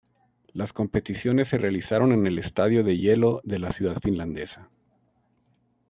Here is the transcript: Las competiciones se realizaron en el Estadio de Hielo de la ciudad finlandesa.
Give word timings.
Las 0.53 0.73
competiciones 0.73 1.49
se 1.49 1.59
realizaron 1.59 2.11
en 2.11 2.25
el 2.25 2.39
Estadio 2.39 2.83
de 2.83 2.97
Hielo 2.97 3.39
de 3.43 3.59
la 3.59 3.71
ciudad 3.71 3.99
finlandesa. 4.01 4.67